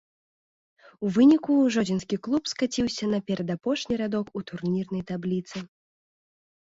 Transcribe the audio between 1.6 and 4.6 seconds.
жодзінскі клуб скаціўся на перадапошні радок у